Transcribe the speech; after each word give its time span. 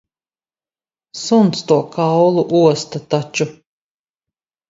Suns 1.23 1.59
to 1.71 1.77
kaulu 1.97 2.45
osta 2.61 3.03
taču. 3.15 3.49